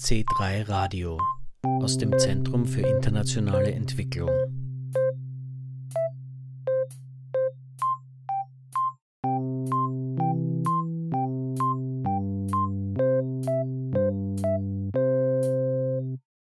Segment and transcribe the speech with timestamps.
[0.00, 1.20] C3 Radio
[1.64, 4.30] aus dem Zentrum für internationale Entwicklung.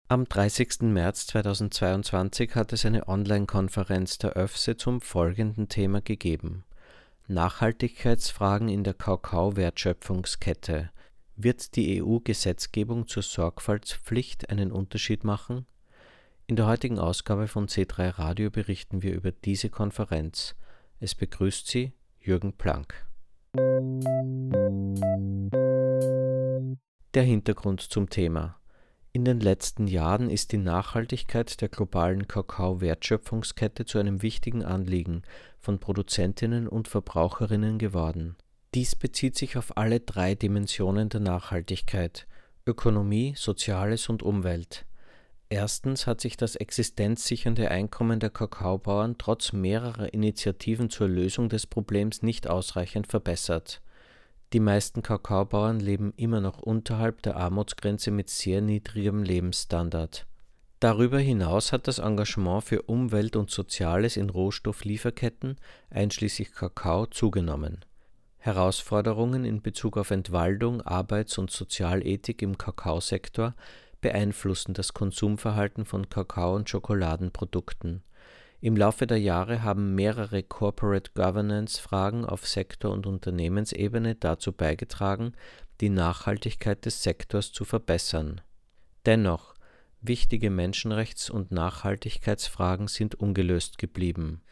[0.09, 0.81] Am 30.
[0.81, 6.65] März 2022 hat es eine Online-Konferenz der ÖFSE zum folgenden Thema gegeben.
[7.29, 10.91] Nachhaltigkeitsfragen in der Kakao-Wertschöpfungskette–
[11.37, 15.67] wird die EU-Gesetzgebung zur Sorgfaltspflicht einen Unterschied machen?
[16.47, 20.55] In der heutigen Ausgabe von C3 Radio berichten wir über diese Konferenz.
[21.01, 23.07] Es begrüßt Sie Jürgen Planck.
[27.15, 28.59] Der Hintergrund zum Thema.
[29.13, 35.23] In den letzten Jahren ist die Nachhaltigkeit der globalen Kakao-Wertschöpfungskette zu einem wichtigen Anliegen
[35.61, 38.37] von Produzentinnen und Verbraucherinnen geworden.
[38.75, 42.27] Dies bezieht sich auf alle drei Dimensionen der Nachhaltigkeit
[42.67, 44.85] Ökonomie, Soziales und Umwelt.
[45.49, 52.23] Erstens hat sich das existenzsichernde Einkommen der Kakaobauern trotz mehrerer Initiativen zur Lösung des Problems
[52.23, 53.81] nicht ausreichend verbessert.
[54.53, 60.27] Die meisten Kakaobauern leben immer noch unterhalb der Armutsgrenze mit sehr niedrigem Lebensstandard.
[60.81, 65.61] Darüber hinaus hat das Engagement für Umwelt und Soziales in Rohstofflieferketten,
[65.91, 67.85] einschließlich Kakao, zugenommen
[68.45, 73.55] Herausforderungen in Bezug auf Entwaldung, Arbeits und Sozialethik im Kakaosektor
[74.03, 78.03] beeinflussen das Konsumverhalten von Kakao und Schokoladenprodukten.
[78.61, 85.33] Im Laufe der Jahre haben mehrere Corporate Governance-Fragen auf Sektor und Unternehmensebene dazu beigetragen,
[85.81, 88.43] die Nachhaltigkeit des Sektors zu verbessern.
[89.07, 89.55] Dennoch,
[90.03, 94.43] wichtige Menschenrechts und Nachhaltigkeitsfragen sind ungelöst geblieben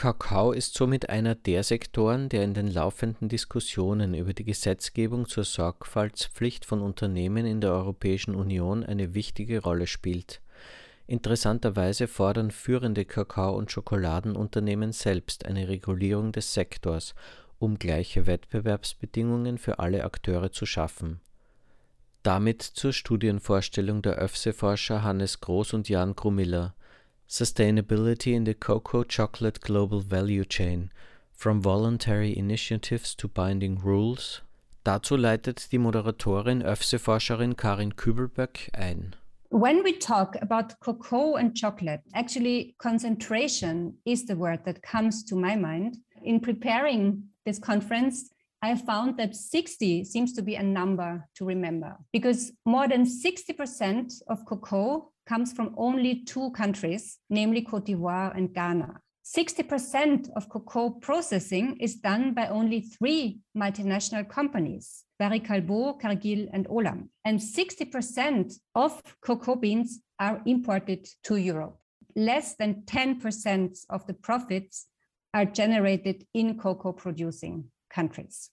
[0.00, 5.44] Kakao ist somit einer der Sektoren, der in den laufenden Diskussionen über die Gesetzgebung zur
[5.44, 10.40] Sorgfaltspflicht von Unternehmen in der Europäischen Union eine wichtige Rolle spielt.
[11.06, 17.14] Interessanterweise fordern führende Kakao und Schokoladenunternehmen selbst eine Regulierung des Sektors,
[17.58, 21.20] um gleiche Wettbewerbsbedingungen für alle Akteure zu schaffen.
[22.22, 26.74] Damit zur Studienvorstellung der ÖFSE-Forscher Hannes Groß und Jan Grumiller
[27.30, 30.90] Sustainability in the Cocoa Chocolate Global Value Chain
[31.32, 34.42] From Voluntary Initiatives to Binding Rules.
[34.84, 39.14] Dazu leitet die Moderatorin ÖFSE-Forscherin Karin Kübelböck ein.
[39.50, 45.36] When we talk about cocoa and chocolate, actually concentration is the word that comes to
[45.36, 45.98] my mind.
[46.24, 51.96] In preparing this conference, I found that 60 seems to be a number to remember
[52.12, 58.52] because more than 60% of cocoa comes from only two countries, namely Cote d'Ivoire and
[58.54, 59.00] Ghana.
[59.24, 66.66] 60% of cocoa processing is done by only three multinational companies, Barry Callebaut, Cargill, and
[66.68, 67.08] Olam.
[67.24, 71.76] And 60% of cocoa beans are imported to Europe.
[72.16, 74.86] Less than 10% of the profits
[75.32, 78.50] are generated in cocoa producing countries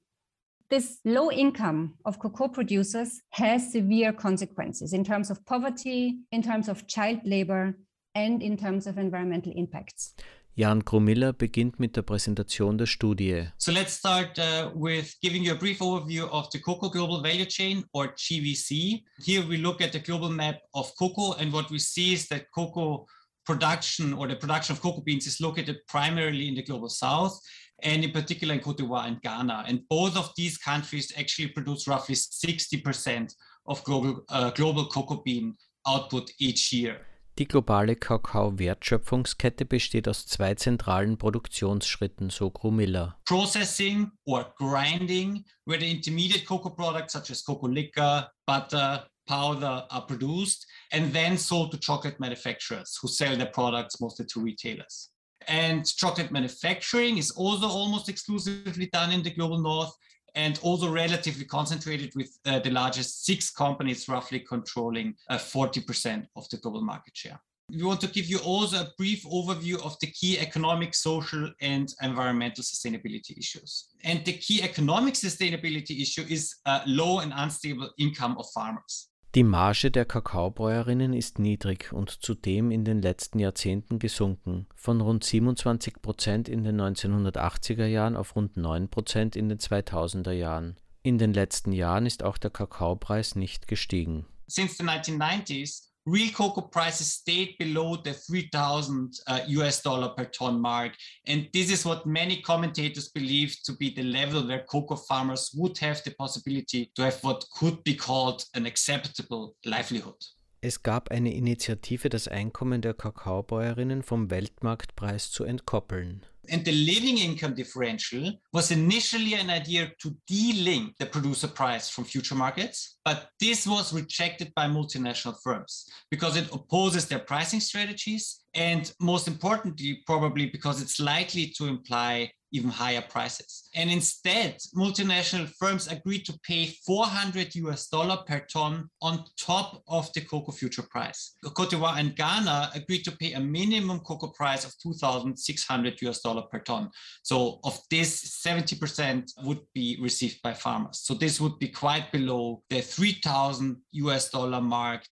[0.69, 6.67] this low income of cocoa producers has severe consequences in terms of poverty, in terms
[6.67, 7.77] of child labor
[8.15, 10.13] and in terms of environmental impacts.
[10.57, 13.47] Jan Grumiller beginnt mit der Präsentation der Studie.
[13.59, 17.45] So let's start uh, with giving you a brief overview of the cocoa global value
[17.45, 19.03] chain or GVC.
[19.23, 22.47] Here we look at the global map of cocoa and what we see is that
[22.55, 23.05] cocoa
[23.45, 27.39] production or the production of cocoa beans is located primarily in the global south
[27.83, 29.65] and in particular in Cote d'Ivoire and Ghana.
[29.67, 33.33] And both of these countries actually produce roughly 60%
[33.67, 35.55] of global, uh, global cocoa bean
[35.85, 36.99] output each year.
[37.37, 43.15] Die globale Kakao-Wertschöpfungskette besteht aus zwei zentralen Produktionsschritten, so Grumiller.
[43.25, 50.05] Processing or grinding, where the intermediate cocoa products such as cocoa liquor, butter, powder are
[50.07, 55.09] produced and then sold to chocolate manufacturers who sell their products mostly to retailers.
[55.47, 59.93] And chocolate manufacturing is also almost exclusively done in the global north
[60.35, 66.47] and also relatively concentrated with uh, the largest six companies roughly controlling uh, 40% of
[66.49, 67.39] the global market share.
[67.69, 71.93] We want to give you also a brief overview of the key economic, social, and
[72.01, 73.89] environmental sustainability issues.
[74.05, 79.06] And the key economic sustainability issue is uh, low and unstable income of farmers.
[79.35, 85.23] Die Marge der Kakaobäuerinnen ist niedrig und zudem in den letzten Jahrzehnten gesunken, von rund
[85.23, 90.77] 27 Prozent in den 1980er Jahren auf rund 9 Prozent in den 2000er Jahren.
[91.03, 94.25] In den letzten Jahren ist auch der Kakaopreis nicht gestiegen.
[94.47, 100.59] Since the 1990s, real cocoa prices stayed below the 3,000 uh, US dollar per ton
[100.59, 100.93] mark.
[101.27, 105.77] And this is what many commentators believe to be the level where cocoa farmers would
[105.79, 110.15] have the possibility to have what could be called an acceptable livelihood.
[110.59, 116.25] Es gab eine Initiative, das Einkommen der Kakaobäuerinnen vom Weltmarktpreis zu entkoppeln.
[116.49, 122.05] And the living income differential was initially an idea to de-link the producer price from
[122.05, 128.43] future markets, but this was rejected by multinational firms because it opposes their pricing strategies
[128.53, 133.69] and most importantly, probably because it's likely to imply even higher prices.
[133.75, 140.11] And instead, multinational firms agreed to pay 400 US dollar per ton on top of
[140.13, 141.35] the cocoa future price.
[141.43, 146.43] Cote d'Ivoire and Ghana agreed to pay a minimum cocoa price of 2,600 US dollar
[146.43, 146.89] per ton.
[147.23, 150.99] So of this, 70% would be received by farmers.
[150.99, 155.03] So this would be quite below the 3,000 US dollar mark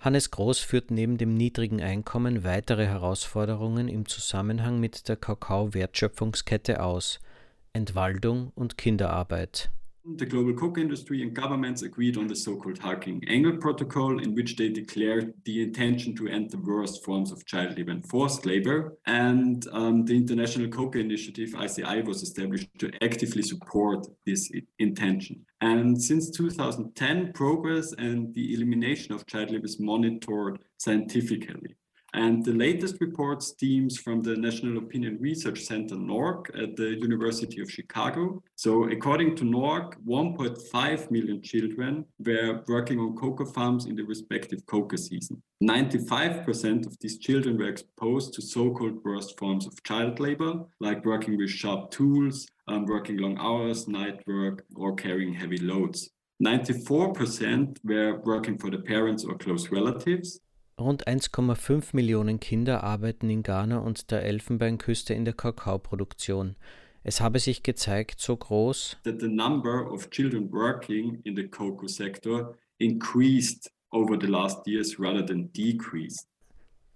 [0.00, 7.20] Hannes Groß führt neben dem niedrigen Einkommen weitere Herausforderungen im Zusammenhang mit der Kakao-Wertschöpfungskette aus:
[7.74, 9.70] Entwaldung und Kinderarbeit.
[10.16, 14.70] The global cocoa industry and governments agreed on the so-called Harkin-Engel Protocol, in which they
[14.70, 18.96] declared the intention to end the worst forms of child labor and forced labor.
[19.06, 25.44] And um, the International Cocoa Initiative, ICI, was established to actively support this intention.
[25.60, 31.76] And since 2010, progress and the elimination of child labor is monitored scientifically.
[32.12, 37.60] And the latest report stems from the National Opinion Research Center, NORC, at the University
[37.62, 38.42] of Chicago.
[38.56, 44.66] So according to NORC, 1.5 million children were working on cocoa farms in the respective
[44.66, 45.40] cocoa season.
[45.62, 51.36] 95% of these children were exposed to so-called worst forms of child labor, like working
[51.36, 56.10] with sharp tools, um, working long hours, night work, or carrying heavy loads.
[56.42, 60.40] 94% were working for the parents or close relatives,
[60.80, 66.56] Rund 1,5 Millionen Kinder arbeiten in Ghana und der Elfenbeinküste in der Kakaoproduktion.
[67.02, 71.86] Es habe sich gezeigt, so groß, that the number of children working in the cocoa
[71.86, 76.26] sector increased over the last years rather than decreased.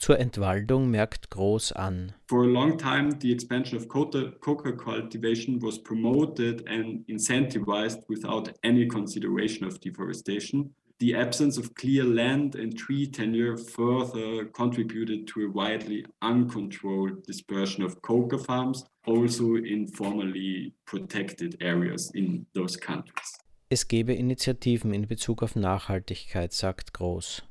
[0.00, 2.14] Zur Entwaldung merkt Groß an.
[2.26, 8.50] For a long time, the expansion of cocoa, cocoa cultivation was promoted and incentivized without
[8.62, 10.74] any consideration of deforestation.
[11.00, 17.82] The absence of clear land and tree tenure further contributed to a widely uncontrolled dispersion
[17.82, 23.38] of coca farms, also in formerly protected areas in those countries.
[23.70, 27.42] Es gebe Initiativen in Bezug auf Nachhaltigkeit, sagt Grohs.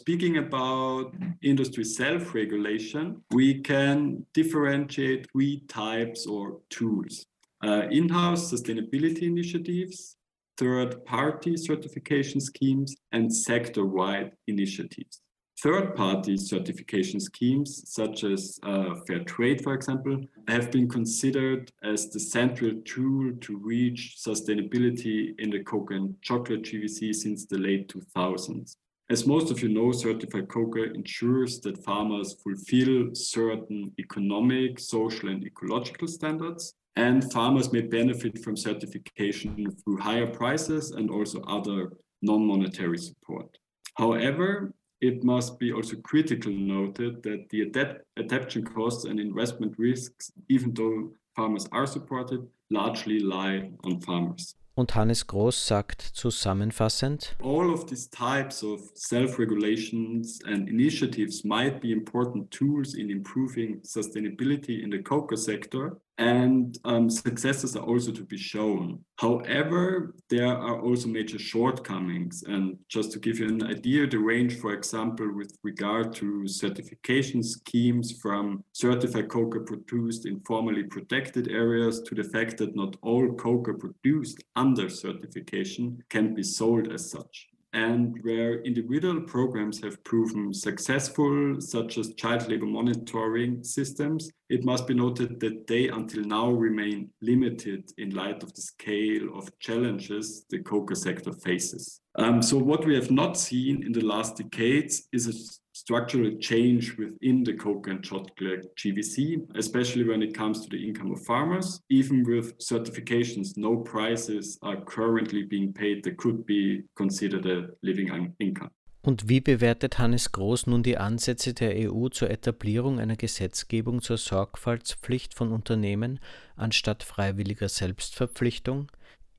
[0.00, 1.12] Speaking about
[1.42, 7.24] industry self-regulation, we can differentiate three types or tools.
[7.62, 10.16] Uh, in-house sustainability initiatives,
[10.58, 15.20] third-party certification schemes, and sector-wide initiatives.
[15.62, 22.20] Third-party certification schemes, such as uh, Fair Trade, for example, have been considered as the
[22.20, 28.76] central tool to reach sustainability in the cocoa and chocolate GVC since the late 2000s.
[29.10, 35.44] As most of you know, certified cocoa ensures that farmers fulfill certain economic, social, and
[35.44, 41.92] ecological standards and farmers may benefit from certification through higher prices and also other
[42.22, 43.56] non-monetary support.
[43.94, 50.32] However, it must be also critically noted that the adapt adaptation costs and investment risks,
[50.48, 52.40] even though farmers are supported,
[52.70, 54.56] largely lie on farmers.
[54.74, 61.92] Und Hannes Grohs sagt zusammenfassend: All of these types of self-regulations and initiatives might be
[61.92, 68.24] important tools in improving sustainability in the cocoa sector, and um, successes are also to
[68.24, 68.98] be shown.
[69.16, 72.42] However, there are also major shortcomings.
[72.42, 77.42] And just to give you an idea, the range, for example, with regard to certification
[77.44, 83.32] schemes from certified cocoa produced in formally protected areas to the fact that not all
[83.34, 90.54] cocoa produced under certification can be sold as such and where individual programs have proven
[90.54, 96.50] successful, such as child labor monitoring systems, it must be noted that they until now
[96.50, 102.00] remain limited in light of the scale of challenges the cocoa sector faces.
[102.16, 105.32] Um, so what we have not seen in the last decades is a
[105.78, 111.12] structural change within the cocoa and chocolate GVC, especially when it comes to the income
[111.12, 111.80] of farmers.
[111.88, 118.08] Even with certifications, no prices are currently being paid that could be considered a living
[118.40, 118.70] income.
[119.02, 124.18] Und wie bewertet Hannes Groß nun die Ansätze der EU zur Etablierung einer Gesetzgebung zur
[124.18, 126.18] Sorgfaltspflicht von Unternehmen
[126.56, 128.90] anstatt freiwilliger Selbstverpflichtung?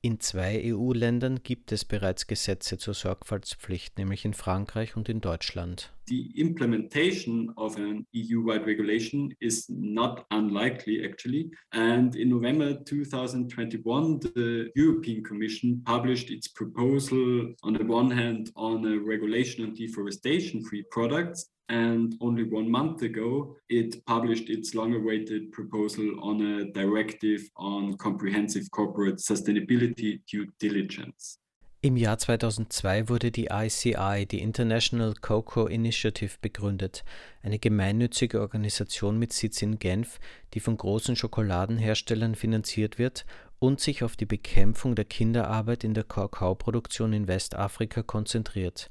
[0.02, 5.92] In zwei EU-Ländern gibt es bereits Gesetze zur Sorgfaltspflicht, nämlich in Frankreich und in Deutschland.
[6.10, 11.50] The implementation of an EU-wide regulation is not unlikely, actually.
[11.72, 18.84] And in November 2021, the European Commission published its proposal, on the one hand, on
[18.86, 25.52] a regulation on deforestation-free products, and only one month ago, it published its long awaited
[25.52, 31.38] proposal on a directive on comprehensive corporate sustainability due diligence.
[31.82, 37.04] Im Jahr 2002 wurde die ICI, die International Cocoa Initiative, begründet,
[37.42, 40.20] eine gemeinnützige Organisation mit Sitz in Genf,
[40.52, 43.24] die von großen Schokoladenherstellern finanziert wird
[43.58, 48.90] und sich auf die Bekämpfung der Kinderarbeit in der Kakaoproduktion in Westafrika konzentriert.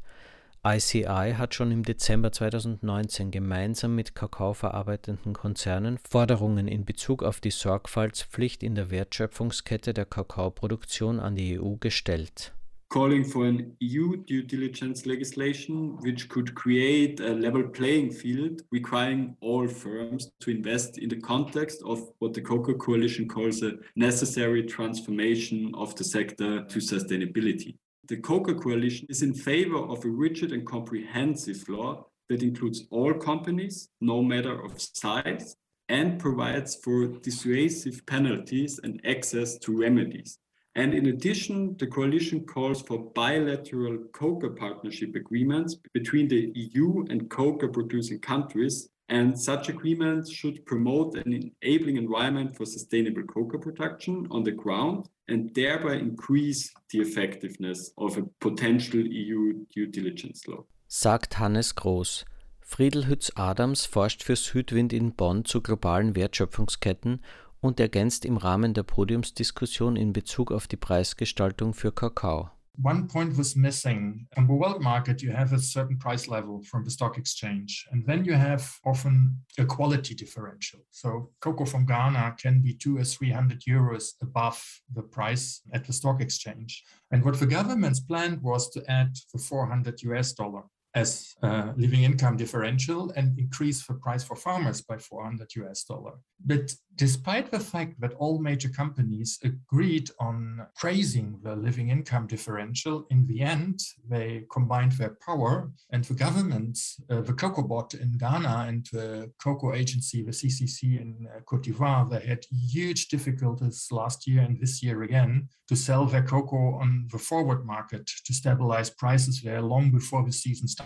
[0.66, 7.52] ICI hat schon im Dezember 2019 gemeinsam mit kakaoverarbeitenden Konzernen Forderungen in Bezug auf die
[7.52, 12.52] Sorgfaltspflicht in der Wertschöpfungskette der Kakaoproduktion an die EU gestellt.
[12.90, 19.36] Calling for an EU due diligence legislation which could create a level playing field requiring
[19.42, 24.64] all firms to invest in the context of what the Cocoa Coalition calls a necessary
[24.64, 27.76] transformation of the sector to sustainability.
[28.08, 33.14] The Cocoa Coalition is in favor of a rigid and comprehensive law that includes all
[33.14, 35.56] companies, no matter of size,
[35.90, 40.40] and provides for dissuasive penalties and access to remedies.
[40.76, 47.30] And in addition, the coalition calls for bilateral coca partnership agreements between the EU and
[47.30, 48.90] coca producing countries.
[49.10, 55.10] And such agreements should promote an enabling environment for sustainable coca production on the ground
[55.28, 60.64] and thereby increase the effectiveness of a potential EU due diligence law.
[60.88, 62.26] Sagt Hannes Grohs.
[62.62, 67.22] Friedel Hütz-Adams forscht für Südwind in Bonn zu globalen Wertschöpfungsketten
[67.62, 72.50] und ergänzt im Rahmen der Podiumsdiskussion in Bezug auf die Preisgestaltung für Kakao.
[72.82, 74.28] one point was missing.
[74.38, 78.06] On the world market, you have a certain price level from the stock exchange, and
[78.06, 80.80] then you have often a quality differential.
[80.92, 84.64] So cocoa from Ghana can be two or three hundred euros above
[84.94, 86.84] the price at the stock exchange.
[87.12, 90.64] And what the government's planned was to add the 400 US dollar
[90.96, 96.14] as a living income differential and increase the price for farmers by 400 US dollar.
[96.46, 103.06] But despite the fact that all major companies agreed on praising the living income differential,
[103.10, 106.80] in the end, they combined their power and the government,
[107.10, 111.64] uh, the Cocoa Board in Ghana and the Cocoa Agency, the CCC in uh, Cote
[111.64, 116.80] d'Ivoire, they had huge difficulties last year and this year again to sell their cocoa
[116.82, 120.79] on the forward market to stabilize prices there long before the season started.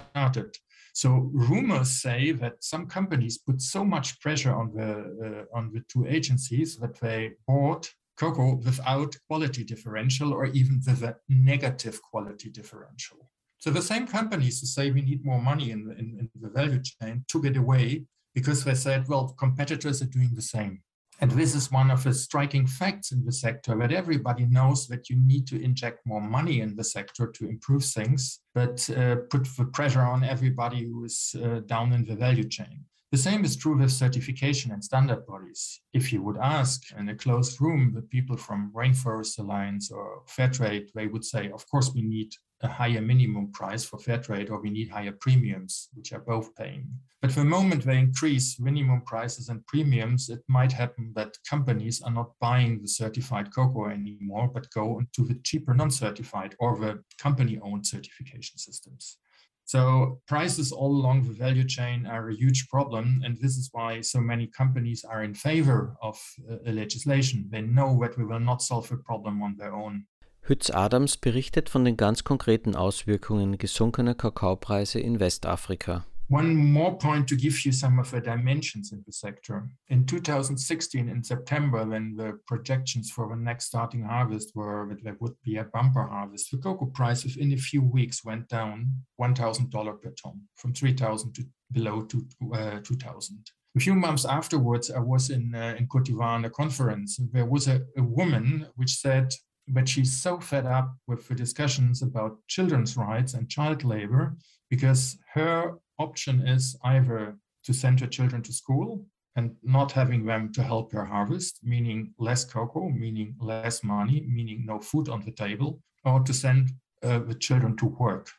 [0.94, 4.90] So rumors say that some companies put so much pressure on the
[5.26, 11.02] uh, on the two agencies that they bought cocoa without quality differential or even with
[11.04, 13.18] a negative quality differential.
[13.58, 16.82] So the same companies who say we need more money in in, in the value
[16.82, 20.82] chain took it away because they said, well, competitors are doing the same.
[21.22, 25.10] And this is one of the striking facts in the sector that everybody knows that
[25.10, 29.48] you need to inject more money in the sector to improve things, but uh, put
[29.58, 32.86] the pressure on everybody who is uh, down in the value chain.
[33.14, 35.82] The same is true with certification and standard bodies.
[35.94, 40.88] If you would ask in a closed room the people from Rainforest Alliance or Fairtrade,
[40.96, 44.60] they would say, of course, we need a higher minimum price for fair trade or
[44.60, 46.88] we need higher premiums, which are both paying.
[47.22, 52.12] But the moment they increase minimum prices and premiums, it might happen that companies are
[52.12, 57.86] not buying the certified cocoa anymore, but go into the cheaper non-certified or the company-owned
[57.86, 59.20] certification systems.
[59.66, 63.22] So prices all along the value chain are a huge problem.
[63.24, 67.50] And this is why so many companies are in favor of uh, legislation.
[67.52, 70.06] They know that we will not solve the problem on their own.
[70.46, 76.06] Hütz-Adams berichtet von den ganz konkreten Auswirkungen gesunkener Kakaopreise in Westafrika.
[76.34, 79.70] One more point to give you some of the dimensions in the sector.
[79.90, 85.16] In 2016, in September, when the projections for the next starting harvest were that there
[85.20, 90.02] would be a bumper harvest, the cocoa price within a few weeks went down $1,000
[90.02, 93.52] per ton from 3,000 to below to, uh, 2,000.
[93.78, 97.20] A few months afterwards, I was in, uh, in Cote d'Ivoire on a conference.
[97.20, 99.32] And there was a, a woman which said,
[99.68, 104.36] but she's so fed up with the discussions about children's rights and child labor
[104.72, 110.52] because her option is either to send her children to school and not having them
[110.54, 115.32] to help her harvest, meaning less cocoa, meaning less money, meaning no food on the
[115.32, 116.72] table, or to send
[117.02, 118.30] uh, the children to work.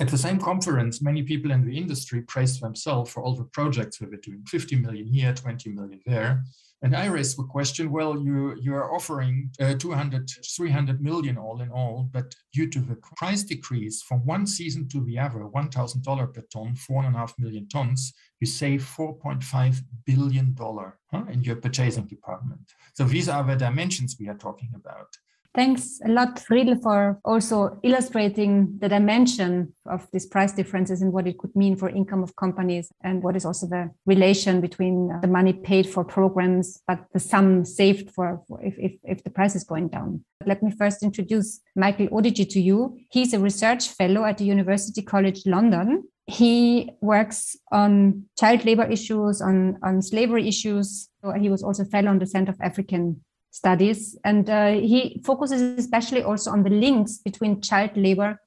[0.00, 3.98] At the same conference, many people in the industry praised themselves for all the projects
[3.98, 6.44] they were doing 50 million here, 20 million there.
[6.84, 11.60] And I raised the question, well, you, you are offering uh, 200, 300 million all
[11.60, 16.34] in all, but due to the price decrease from one season to the other, $1,000
[16.34, 21.56] per ton, four and a half million tons, you save $4.5 billion huh, in your
[21.56, 22.72] purchasing department.
[22.94, 25.08] So these are the dimensions we are talking about.
[25.54, 31.26] Thanks a lot, Friedel, for also illustrating the dimension of these price differences and what
[31.26, 35.20] it could mean for income of companies and what is also the relation between uh,
[35.20, 39.30] the money paid for programs, but the sum saved for, for if, if, if the
[39.30, 40.24] price is going down.
[40.46, 42.98] Let me first introduce Michael Odijie to you.
[43.10, 46.04] He's a research fellow at the University College London.
[46.28, 51.10] He works on child labor issues, on, on slavery issues.
[51.38, 54.18] He was also fellow on the Center of African studies.
[54.24, 58.40] And uh, he focuses especially also on the links between child labor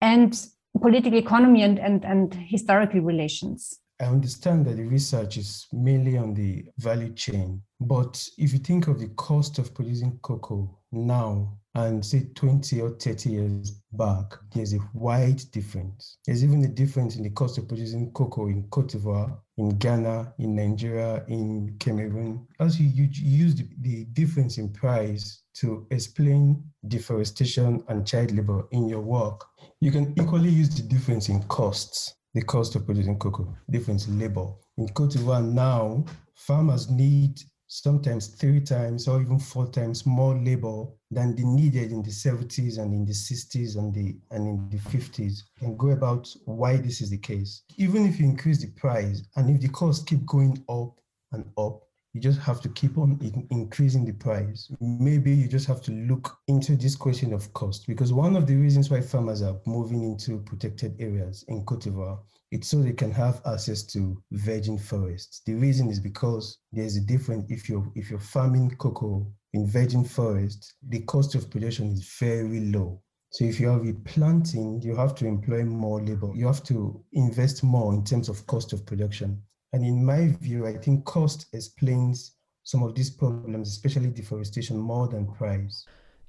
[0.00, 0.34] and
[0.80, 3.78] political economy and, and, and historical relations.
[4.00, 8.86] I understand that the research is mainly on the value chain, but if you think
[8.86, 14.74] of the cost of producing cocoa now and say 20 or 30 years back, there's
[14.74, 16.18] a wide difference.
[16.26, 20.34] There's even a difference in the cost of producing cocoa in Cote d'Ivoire, in Ghana,
[20.38, 22.46] in Nigeria, in Cameroon.
[22.60, 28.88] As you, use the, the difference in price to explain deforestation and child labor in
[28.88, 29.44] your work,
[29.80, 34.18] you can equally use the difference in costs, the cost of producing cocoa, difference in
[34.18, 34.48] labor.
[34.76, 36.04] In Cote d'Ivoire now,
[36.34, 42.02] farmers need sometimes three times or even four times more labor than they needed in
[42.02, 46.34] the 70s and in the 60s and the and in the 50s and go about
[46.46, 47.62] why this is the case.
[47.76, 50.98] Even if you increase the price and if the costs keep going up
[51.32, 51.82] and up
[52.14, 54.70] you just have to keep on in- increasing the price.
[54.80, 58.56] Maybe you just have to look into this question of cost because one of the
[58.56, 62.18] reasons why farmers are moving into protected areas in Cote d'Ivoire
[62.50, 65.42] it's so they can have access to virgin forests.
[65.44, 70.04] The reason is because there's a difference if you're if you're farming cocoa in virgin
[70.04, 73.02] forest, the cost of production is very low.
[73.30, 76.32] So if you are replanting, you have to employ more labor.
[76.34, 79.42] You have to invest more in terms of cost of production.
[79.72, 82.32] And in my view, I think cost explains
[82.64, 85.84] some of these problems, especially deforestation, more than price.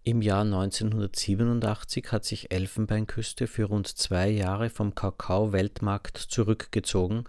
[0.09, 7.25] Im Jahr 1987 hat sich Elfenbeinküste für rund zwei Jahre vom Kakao-Weltmarkt zurückgezogen,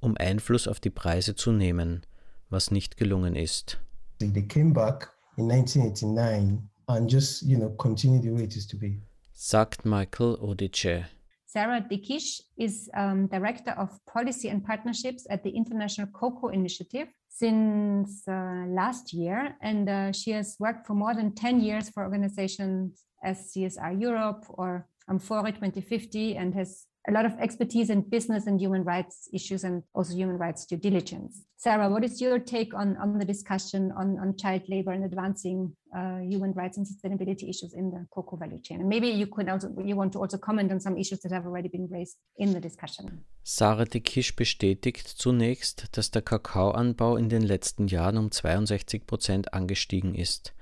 [0.00, 2.04] um Einfluss auf die Preise zu nehmen,
[2.50, 3.78] was nicht gelungen ist.
[4.18, 8.76] They came back in 1989 and just, you know, continue the way it is to
[8.76, 9.00] be.
[9.32, 11.04] Sagt Michael Odice.
[11.46, 18.28] Sarah Dikish is um, Director of Policy and Partnerships at the International Cocoa Initiative since
[18.28, 19.56] uh, last year.
[19.60, 24.44] And uh, she has worked for more than 10 years for organizations as CSR Europe
[24.48, 29.64] or Amfori 2050 and has a lot of expertise in business and human rights issues
[29.64, 31.42] and also human rights due diligence.
[31.56, 35.74] Sarah, what is your take on, on the discussion on, on child labor and advancing
[35.96, 38.80] uh, human rights and sustainability issues in the cocoa value chain?
[38.80, 41.46] And maybe you could also you want to also comment on some issues that have
[41.46, 43.24] already been raised in the discussion.
[43.42, 49.52] Sarah de Kisch bestätigt zunächst, dass der Kakaoanbau in den letzten Jahren um 62 Prozent
[49.52, 50.54] angestiegen ist.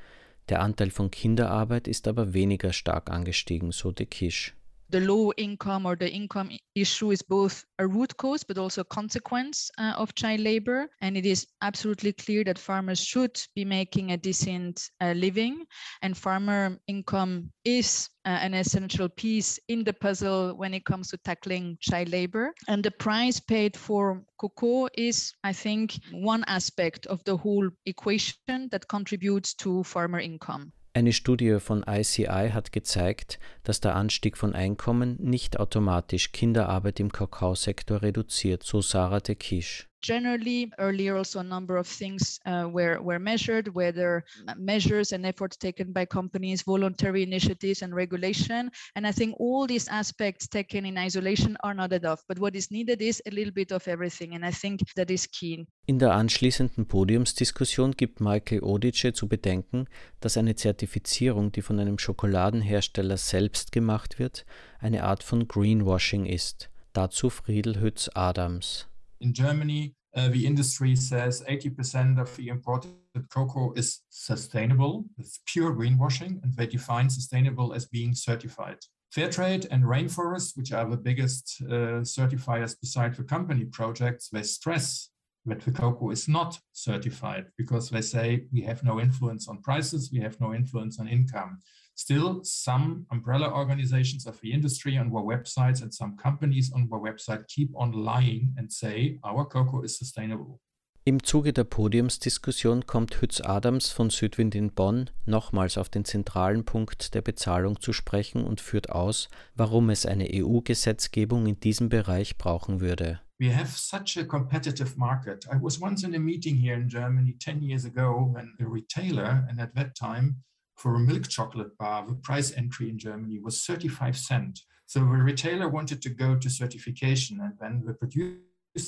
[0.48, 4.57] Der Anteil von Kinderarbeit ist aber weniger stark angestiegen, so de Kisch.
[4.92, 8.85] The low income or the income issue is both a root cause but also a
[8.85, 10.88] consequence uh, of child labor.
[11.00, 15.64] And it is absolutely clear that farmers should be making a decent uh, living.
[16.02, 21.16] And farmer income is uh, an essential piece in the puzzle when it comes to
[21.16, 22.52] tackling child labor.
[22.68, 28.68] And the price paid for cocoa is i think one aspect of the whole equation
[28.70, 34.55] that contributes to farmer income Eine Studie von ICI hat gezeigt, dass der Anstieg von
[34.55, 39.88] Einkommen nicht automatisch Kinderarbeit im Kakaosektor reduziert, so Sarah de Kisch.
[40.03, 44.25] Generally earlier also a number of things uh, were, were measured whether
[44.57, 49.88] measures and efforts taken by companies voluntary initiatives and regulation and i think all these
[49.88, 53.73] aspects taken in isolation are not enough but what is needed is a little bit
[53.73, 59.12] of everything and i think that is key in der anschließenden Podiumsdiskussion gibt Michael Odijie
[59.12, 59.87] zu bedenken,
[60.21, 64.47] dass eine Zertifizierung, die von einem Schokoladenhersteller selbst gemacht wird,
[64.79, 66.71] eine Art von Greenwashing ist.
[66.93, 68.87] Dazu Friedel Hütz Adams.
[69.23, 72.91] In Germany, uh, the industry says 80% of the imported
[73.31, 75.05] cocoa is sustainable.
[75.17, 78.79] It's pure greenwashing, and they define sustainable as being certified.
[79.15, 85.11] Fairtrade and Rainforest, which are the biggest uh, certifiers beside the company projects, they stress
[85.47, 90.11] that the cocoa is not certified because they say we have no influence on prices,
[90.13, 91.61] we have no influence on income.
[91.94, 96.98] Still, some umbrella organizations of the industry on their websites and some companies on their
[97.00, 100.61] website keep on lying and say our cocoa is sustainable.
[101.05, 106.64] Im Zuge der Podiumsdiskussion kommt Hütz Adams von Südwind in Bonn nochmals auf den zentralen
[106.64, 112.38] Punkt der Bezahlung zu sprechen und führt aus, warum es eine EU-Gesetzgebung in diesem Bereich
[112.38, 113.20] brauchen würde.
[113.40, 115.44] We have such a competitive market.
[115.46, 119.44] I was once in a meeting here in Germany 10 years ago when a retailer,
[119.50, 120.44] and at that time
[120.83, 124.66] for a milk chocolate bar, the price entry in Germany was 35 cents.
[124.87, 128.40] So the retailer wanted to go to certification, and then the producer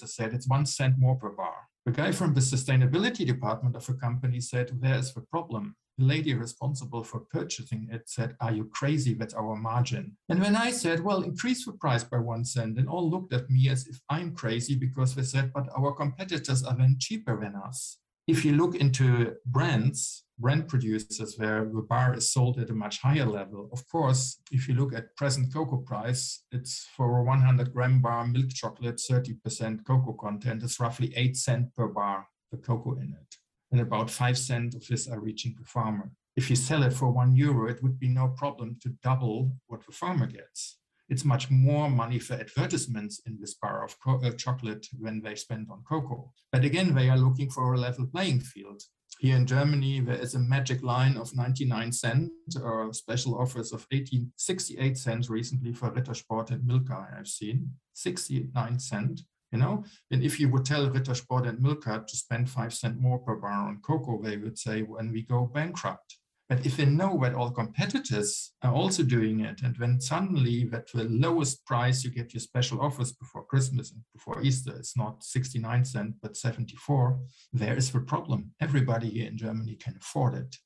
[0.07, 1.55] said it's one cent more per bar.
[1.87, 5.77] The guy from the sustainability department of a company said, There's the problem.
[5.97, 9.15] The lady responsible for purchasing it said, Are you crazy?
[9.15, 10.17] That's our margin.
[10.29, 13.49] And when I said, Well, increase the price by one cent, and all looked at
[13.49, 17.55] me as if I'm crazy because they said, But our competitors are then cheaper than
[17.55, 17.99] us.
[18.27, 23.01] If you look into brands, brand producers where the bar is sold at a much
[23.01, 23.69] higher level.
[23.73, 28.27] Of course, if you look at present cocoa price, it's for a 100 gram bar
[28.27, 33.37] milk chocolate, 30% cocoa content is roughly 8 cent per bar, the cocoa in it.
[33.71, 36.11] And about 5 cents of this are reaching the farmer.
[36.37, 39.87] If you sell it for 1 euro, it would be no problem to double what
[39.87, 40.79] the farmer gets.
[41.09, 45.69] It's much more money for advertisements in this bar of uh, chocolate than they spend
[45.71, 46.33] on cocoa.
[46.51, 48.83] But again, they are looking for a level playing field.
[49.21, 53.87] Here in Germany, there is a magic line of 99 cents or special offers of
[53.91, 59.25] 18, 68 cents recently for Ritter Sport and Milka, I've seen 69 cents.
[59.53, 63.01] You know, and if you would tell Ritter Sport and Milka to spend five cents
[63.01, 66.19] more per bar on cocoa, they would say, when we go bankrupt.
[66.49, 70.93] But if they know that all competitors are also doing it, and when suddenly that
[70.93, 75.25] the lowest price you get your special offers before Christmas and before Easter, it's not
[75.25, 77.19] 69 cents, but 74,
[77.53, 78.51] there is the problem.
[78.61, 80.57] Everybody here in Germany can afford it.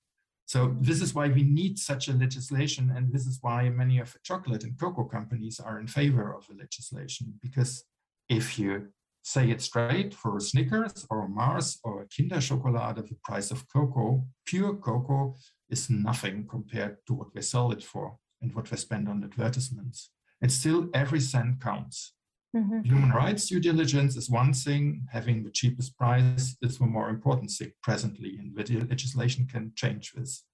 [0.46, 4.12] So this is why we need such a legislation, and this is why many of
[4.12, 7.34] the chocolate and cocoa companies are in favor of the legislation.
[7.40, 7.84] Because
[8.28, 8.88] if you
[9.22, 14.74] say it straight for Snickers or Mars or Kinder Schokolade, the price of cocoa, pure
[14.74, 15.36] cocoa,
[15.70, 20.10] is nothing compared to what they sell it for and what they spend on advertisements.
[20.40, 22.14] And still, every cent counts.
[22.56, 22.80] Mm-hmm.
[22.82, 27.50] Human rights due diligence is one thing, having the cheapest price is the more important
[27.50, 30.44] thing presently, and the legislation can change this.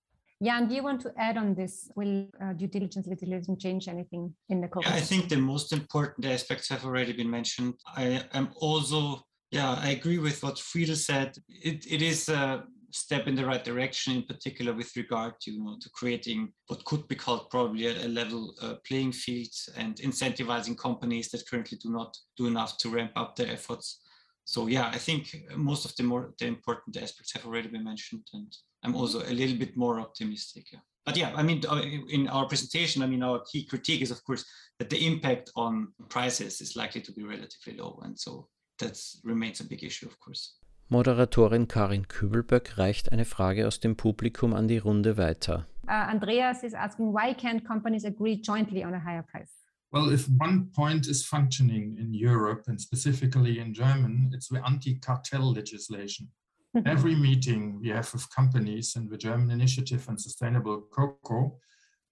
[0.40, 1.88] Yeah, and do you want to add on this?
[1.94, 4.84] Will uh, due diligence legislation change anything in the code?
[4.84, 7.74] Yeah, I think the most important aspects have already been mentioned.
[7.96, 9.22] I am also,
[9.52, 11.36] yeah, I agree with what Friedel said.
[11.48, 15.62] It, it is a step in the right direction, in particular with regard to, you
[15.64, 19.96] know, to creating what could be called probably a, a level uh, playing field and
[19.96, 24.00] incentivizing companies that currently do not do enough to ramp up their efforts.
[24.44, 28.26] So yeah, I think most of the more the important aspects have already been mentioned,
[28.32, 28.54] and
[28.84, 30.66] I'm also a little bit more optimistic.
[30.72, 30.80] Yeah.
[31.04, 31.82] But yeah, I mean, uh,
[32.16, 34.44] in our presentation, I mean, our key critique is, of course,
[34.78, 39.60] that the impact on prices is likely to be relatively low, and so that remains
[39.60, 40.58] a big issue, of course.
[40.94, 45.66] Moderatorin Karin Kübelböck reicht eine Frage aus dem Publikum an die Runde weiter.
[45.88, 49.50] Uh, Andreas is asking, why can't companies agree jointly on a higher price?
[49.90, 55.52] Well, if one point is functioning in Europe and specifically in German, it's the anti-cartel
[55.52, 56.28] legislation.
[56.86, 61.58] Every meeting we have with companies in the German Initiative on Sustainable Cocoa,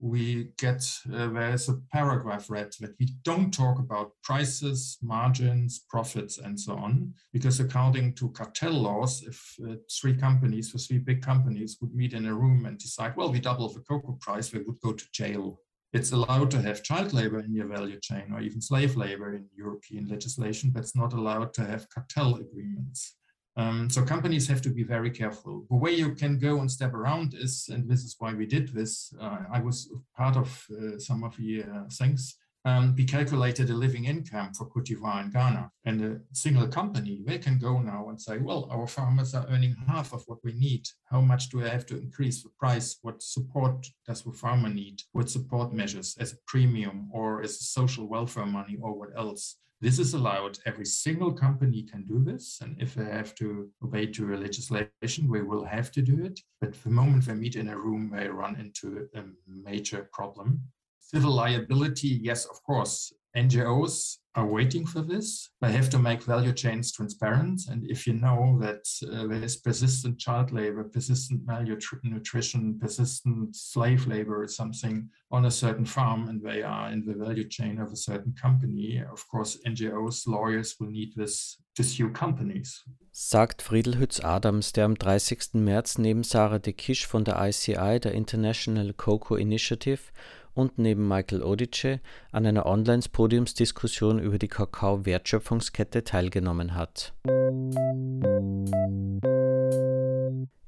[0.03, 0.85] we get
[1.15, 6.75] uh, there's a paragraph read that we don't talk about prices, margins, profits, and so
[6.75, 11.95] on, because according to cartel laws, if uh, three companies, for three big companies, would
[11.95, 14.93] meet in a room and decide, well, we double the cocoa price, they would go
[14.93, 15.61] to jail.
[15.93, 19.47] It's allowed to have child labor in your value chain or even slave labor in
[19.57, 23.19] European legislation, but it's not allowed to have cartel agreements.
[23.57, 25.67] Um, so companies have to be very careful.
[25.69, 28.69] The way you can go and step around is, and this is why we did
[28.69, 29.13] this.
[29.21, 32.37] Uh, I was part of uh, some of the uh, things.
[32.65, 35.71] Um, we calculated a living income for d'Ivoire and Ghana.
[35.85, 39.75] And a single company, they can go now and say, well, our farmers are earning
[39.89, 40.87] half of what we need.
[41.11, 42.99] How much do I have to increase the price?
[43.03, 45.03] What support does the farmer need?
[45.11, 49.57] What support measures as a premium or as social welfare money or what else?
[49.83, 50.61] This is allowed.
[50.65, 52.61] Every single company can do this.
[52.63, 56.39] And if they have to obey to a legislation, we will have to do it.
[56.61, 60.61] But the moment they meet in a room, they run into a major problem.
[61.01, 63.13] Civil liability, yes, of course.
[63.37, 65.51] NGOs are waiting for this.
[65.61, 67.63] They have to make value chains transparent.
[67.69, 74.07] And if you know that uh, there is persistent child labor, persistent malnutrition, persistent slave
[74.07, 77.93] labor or something on a certain farm, and they are in the value chain of
[77.93, 82.85] a certain company, of course, NGOs, lawyers will need this to sue companies.
[83.11, 85.55] Sagt Friedel Hütz-Adams, der am 30.
[85.55, 90.01] März neben Sarah Dekkiche von der ICI, der International Cocoa Initiative,
[90.55, 97.13] und neben Michael Odice an einer Online-Podiumsdiskussion über die Kakao-Wertschöpfungskette teilgenommen hat.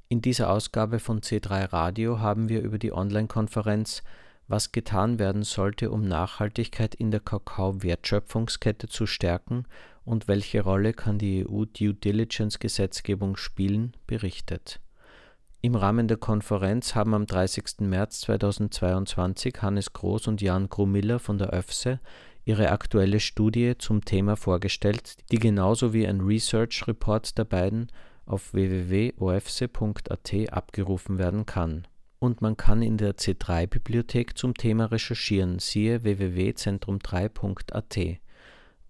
[0.07, 4.03] In dieser Ausgabe von C3 Radio haben wir über die Online-Konferenz
[4.47, 9.65] Was getan werden sollte, um Nachhaltigkeit in der Kakao-Wertschöpfungskette zu stärken
[10.03, 14.79] und welche Rolle kann die EU-Due Diligence-Gesetzgebung spielen, berichtet.
[15.65, 17.79] Im Rahmen der Konferenz haben am 30.
[17.79, 21.99] März 2022 Hannes Groß und Jan Grumiller von der ÖFSE
[22.43, 27.87] ihre aktuelle Studie zum Thema vorgestellt, die genauso wie ein Research Report der beiden
[28.27, 31.87] auf www.ofse.at abgerufen werden kann.
[32.19, 38.19] Und man kann in der C3-Bibliothek zum Thema recherchieren, siehe www.zentrum3.at.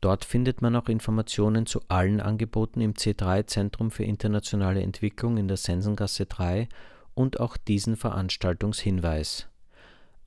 [0.06, 5.48] Dort findet man auch Informationen zu allen Angeboten im C3 Zentrum für internationale Entwicklung in
[5.48, 6.70] der Sensengasse 3
[7.16, 9.48] und auch diesen Veranstaltungshinweis.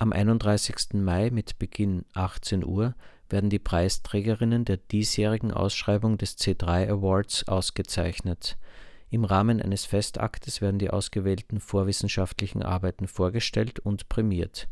[0.01, 0.95] Am 31.
[0.95, 2.97] Mai mit Beginn 18 Uhr
[3.31, 8.59] werden die Preisträgerinnen der diesjährigen Ausschreibung des C3 Awards ausgezeichnet.
[9.11, 14.67] Im Rahmen eines Festaktes werden die ausgewählten vorwissenschaftlichen Arbeiten vorgestellt und prämiert.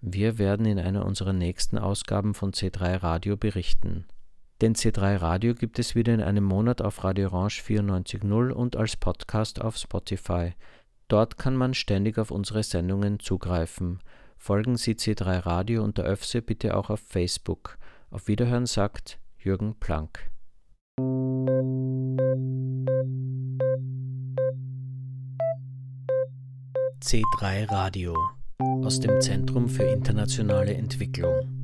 [0.00, 4.06] Wir werden in einer unserer nächsten Ausgaben von C3 Radio berichten.
[4.64, 8.96] Den C3 Radio gibt es wieder in einem Monat auf Radio Orange 94.0 und als
[8.96, 10.54] Podcast auf Spotify.
[11.08, 13.98] Dort kann man ständig auf unsere Sendungen zugreifen.
[14.38, 17.76] Folgen Sie C3 Radio und der ÖFSE bitte auch auf Facebook.
[18.10, 20.30] Auf Wiederhören sagt Jürgen Planck.
[27.02, 28.16] C3 Radio
[28.82, 31.63] aus dem Zentrum für internationale Entwicklung.